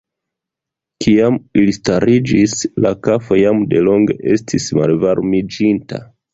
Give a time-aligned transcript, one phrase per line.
[1.05, 2.57] Kiam ili stariĝis,
[2.87, 6.05] la kafo jam delonge estis malvarmiĝinta.